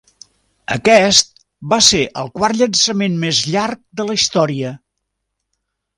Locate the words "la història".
4.11-4.73